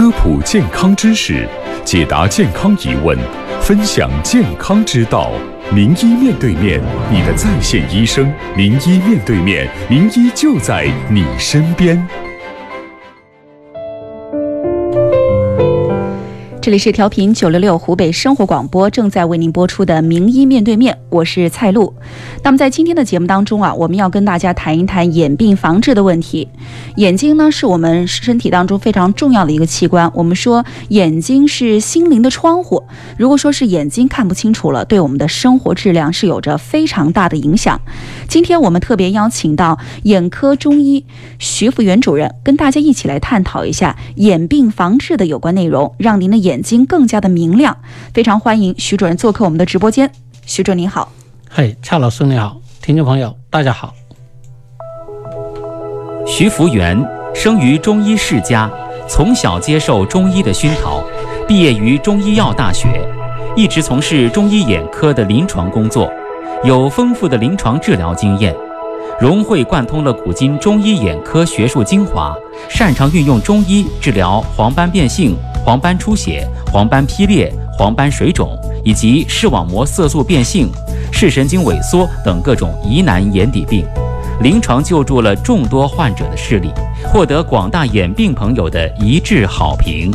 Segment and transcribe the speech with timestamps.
[0.00, 1.46] 科普健康知识，
[1.84, 3.18] 解答健康疑问，
[3.60, 5.30] 分享健康之道。
[5.74, 6.80] 名医面对面，
[7.12, 8.32] 你的在线医生。
[8.56, 12.02] 名医面对面，名医就在你身边。
[16.70, 21.92] 这里是调频九六六湖北生活广播，正在为您播出的《名医面对面》，我是蔡璐。
[22.44, 26.46] 那么在今天的节目当中啊，我们要跟大家谈一谈眼病防治的问题。
[26.94, 30.08] 眼睛呢，是我们身体当中非常重要的一个器官。
[30.14, 32.84] 我们说眼睛是心灵的窗户，
[33.18, 37.80] 如果说是眼睛看不清楚了，对我们的生活质量是有着非常大的影响。
[38.28, 41.04] 今天我们特别邀请到眼科中医
[41.40, 46.59] 徐福元主任，跟大家一起来探讨一下眼病防治的有关内容，让您的眼。
[46.60, 47.74] 眼睛更加的明亮，
[48.12, 50.12] 非常欢迎徐主任做客我们的直播间。
[50.44, 51.10] 徐主任您好，
[51.48, 53.94] 嘿，蔡老师你好，听众朋友大家好。
[56.26, 57.02] 徐福元
[57.34, 58.70] 生于中医世家，
[59.08, 61.02] 从小接受中医的熏陶，
[61.48, 63.08] 毕业于中医药大学，
[63.56, 66.12] 一直从事中医眼科的临床工作，
[66.62, 68.54] 有丰富的临床治疗经验。
[69.18, 72.34] 融会贯通了古今中医眼科学术精华，
[72.68, 80.68] 擅长运用中医治疗黄斑变性、黄斑出血、黄斑劈裂、黄斑水肿以及视网膜色素变性、
[81.12, 83.84] 视神经萎缩等各种疑难眼底病，
[84.42, 86.70] 临床救助了众多患者的视力，
[87.12, 90.10] 获得广大眼病朋友的一致好评。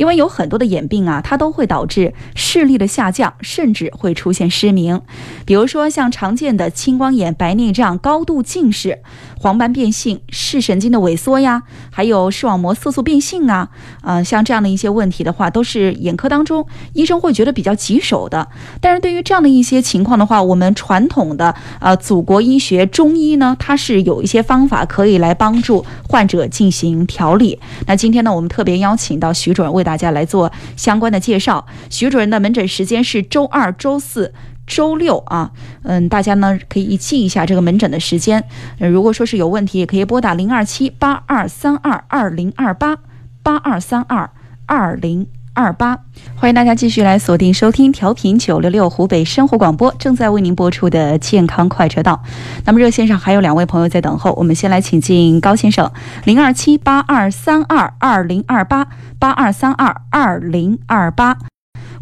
[0.00, 4.98] 因为有很多的眼病啊，它都会导致视力的下降，甚至会出现失明。
[5.44, 9.00] 比如说像常见的青光眼、白内障、高度近视、
[9.38, 13.68] 黄斑变性、视神经的萎缩呀，还有视网膜色素变性啊，
[14.02, 18.48] 呃，像这样的一些问题的话，都是眼科当中医生会觉得比较棘手的。
[18.80, 27.60] 但是对于这样的一些情况的话，我们传统的呃祖国医学中医呢，它是有一些方法可以来帮助患者进行调理。
[27.86, 31.66] 那今天呢，我们特别邀请到徐主任为大大家来做相关的介绍。
[31.88, 34.32] 徐主任的门诊时间是周二、周四、
[34.68, 35.50] 周六啊。
[35.82, 38.44] 嗯，大家呢可以记一下这个门诊的时间。
[38.78, 42.98] 如果说是有问题，也可以拨打零二七八二三二二零二八
[43.42, 44.30] 八二三二
[44.66, 45.98] 二零二八。
[46.36, 52.22] 欢迎大家继续来锁定收听调频九六六湖北生活广播正在为您播出的健康快车道。
[52.64, 55.90] 那么热线上还有两位朋友在等候，我们先来请进高先生，
[56.24, 58.86] 零二七八二三二二零二八。
[59.20, 61.36] 八二三二二零二八，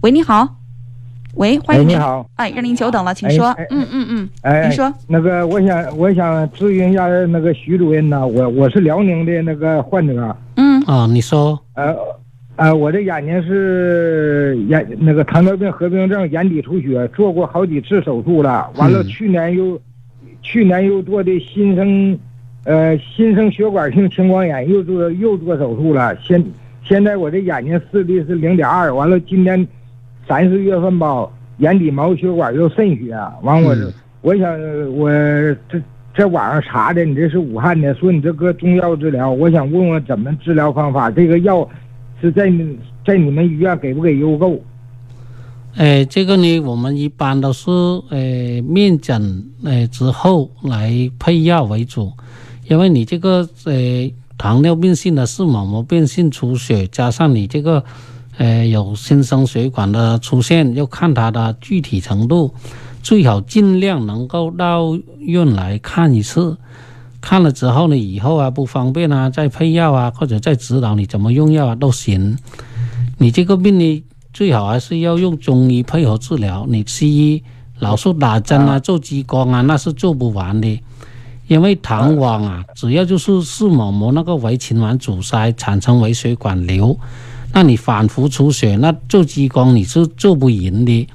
[0.02, 0.46] 喂，你好，
[1.34, 11.92] 喂，欢迎你好，哎，让您久等了，请说，嗯嗯嗯，哎，你说，那个，我想，我想咨询一下那个徐主任呢，我我是辽宁的那个患者，嗯，啊，你说，呃，
[12.58, 19.80] 呃，我这眼睛是眼那个糖尿病合并症，眼底出血，做过好几次手术了，完了，去年又，
[20.42, 22.18] 去年又做的新生，
[22.64, 26.44] 呃，新生血管性青光眼，又做又做手术了，现。
[26.82, 29.68] 现在我这眼睛视力是零点二，完了今年
[30.26, 33.76] 三四月份吧，眼底毛血管又渗血，完我
[34.22, 34.58] 我想
[34.96, 35.10] 我
[35.68, 35.78] 这
[36.16, 41.68] 在网上查的，你这是武汉的，说你这搁中药治疗，我想问问怎么治疗方法，这个药
[42.20, 42.52] 是在
[43.06, 44.60] 在你们医院给不给邮购？
[45.76, 47.70] 哎，这个呢，我们一般都是
[48.10, 52.12] 呃面诊呃之后来配药为主，
[52.66, 54.10] 因为你这个呃。
[54.40, 57.82] 糖尿病性的视网膜变性出血，加上你这个，
[58.36, 62.54] 呃，有新生血管的出现，要看它的具体程度，
[63.02, 66.56] 最好尽量能够到院来看一次。
[67.20, 72.38] 看了之后呢，以后啊不方便啊，再配药啊，或者再指导你怎么用药啊都行。
[73.18, 77.42] 你这个病呢，最好还是要用中医配合治疗，你西医
[77.80, 80.80] 老是打针啊、做激光啊，那是做不完的。
[81.48, 86.98] 因为糖网啊，主要就是视网膜那个微循环阻塞，产生微血管瘤，
[87.54, 91.08] 那你反复出血，那做激光你是做不赢的，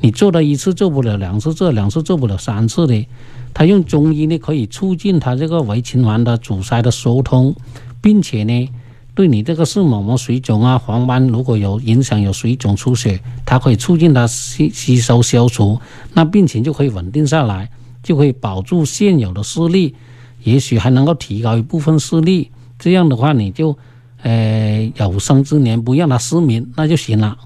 [0.00, 3.06] 你做了一次做不了两次，做两次做不了三次的。
[3.52, 7.54] 他用中医呢，可以促进他这个微循环的阻塞的疏通，
[8.00, 8.68] 并且呢，
[9.14, 15.80] 对你这个视网膜水肿啊、黄斑如果有影响有水肿出血，它可以促进它吸吸收消除，
[16.14, 17.70] 那病情就可以稳定下来。
[18.02, 19.94] 就可以保住现有的视力，
[20.42, 22.50] 也许还能够提高一部分视力。
[22.78, 23.76] 这样的话，你就，
[24.22, 27.36] 呃，有生之年不让他失明，那就行了。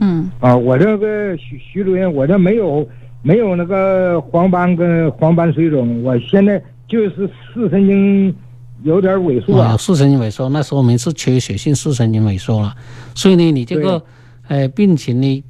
[0.00, 0.30] 嗯。
[0.40, 2.86] 啊，我这个徐徐主任，我这没有
[3.22, 8.34] 没有那个黄斑跟黄斑水肿，我现在就是视神经
[8.82, 9.60] 有点萎缩。
[9.60, 12.74] 啊，视神经萎缩，那说明是缺血性视神经萎缩了。
[13.14, 14.02] 所以呢，你这个，
[14.48, 15.44] 呃，病情呢，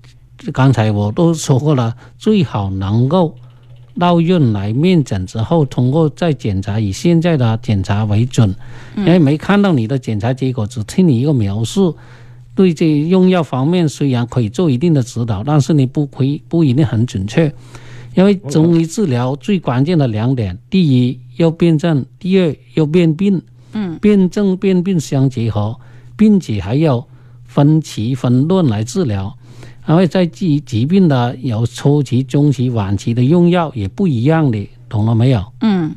[0.53, 3.35] 刚才我都说过了，最好能够。
[3.99, 8.55] 到院来面诊之后，通过再检查，以现在的检查为准，
[8.97, 11.97] 因为没看到你的检查结果，只听你一个描述。
[12.59, 17.55] 对这用药方面虽然可以做一定的指导，但是你不可以不一定很准确，
[18.17, 23.41] 因为中医治疗最关键的两点：第一要辨证，第二要辨病。
[23.75, 25.79] 嗯，辨证辨病相结合，
[26.17, 27.07] 并且还要
[27.45, 29.33] 分期分段来治疗。
[29.87, 35.45] 然后在疾疾病的有初期、中期、晚期的用药也不一样的，懂了没有？
[35.61, 35.95] 嗯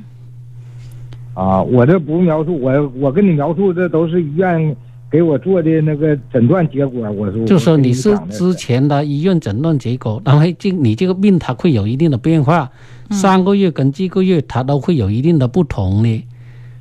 [1.33, 4.75] 啊，我这不描述，我我跟你描述这都是医院
[5.11, 7.11] 给我做的那个诊断结果。
[7.11, 12.71] 我说，就说你是之前的医院诊断结果，然后这你这个病它会有一定的变化，
[13.09, 16.25] 上个月跟这个月它都会有一定的不同的。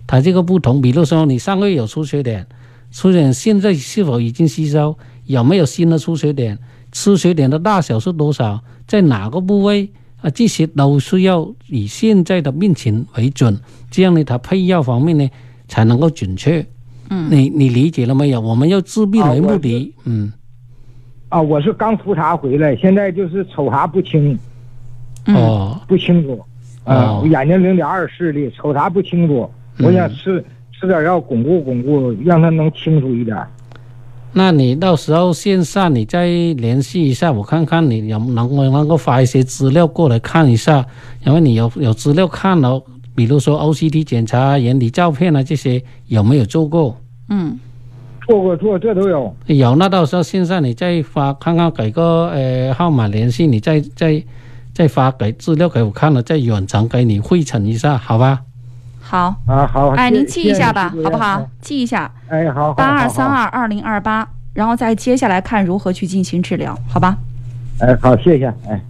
[0.06, 2.46] 它这个不同，比如说你上个月有出血点，
[2.92, 6.58] 出血点现在是否已经吸收，有没有新的出血点，
[6.92, 9.90] 出血点的大小是多少，在哪个部位
[10.20, 13.58] 啊，这些都是要以现在的病情为准，
[13.90, 15.28] 这样呢，它配药方面呢
[15.66, 16.64] 才能够准确。
[17.10, 18.40] 嗯，你你理解了没有？
[18.40, 20.32] 我们要治病为目的，嗯。
[21.28, 24.36] 啊，我是刚复查回来，现在就是瞅啥不清，
[25.26, 26.40] 嗯哦，不清楚。
[26.84, 29.48] 啊，哦眼睛零点二视力，瞅啥不清楚。
[29.78, 33.36] 我想吃吃点药巩固巩固，让他能清楚一点。
[34.32, 40.86] 那你到时候线上你再联系一下，我看看你有能不能够发一些资料过来看一下，
[41.26, 42.82] 因为你有有资料看了，
[43.14, 46.96] 比如说 OCT 检查、眼底照片啊这些有没有做过？
[47.28, 47.58] 嗯
[48.26, 49.34] 做过做这都有。
[49.46, 54.22] 有，那到时候线上你再发看看，给个呃号码联系，你再再
[54.72, 58.40] 再发给资料给我看了，再远程给你汇诊一下，好吧？
[59.00, 59.88] 好，啊，好。
[59.90, 61.44] 哎，您记一下吧，好不好？
[61.60, 67.18] 记一下哎，好，八二好好三二二零二八，然后再接下来看如何去进行治疗，好吧？
[67.80, 68.80] 哎，好，谢谢，哎。